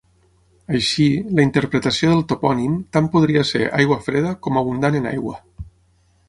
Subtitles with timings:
[0.77, 1.03] Així,
[1.39, 5.37] la interpretació del topònim tant podria ser aigua freda com abundant en aigua.